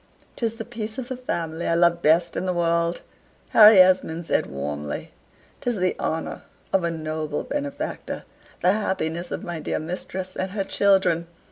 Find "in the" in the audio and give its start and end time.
2.35-2.53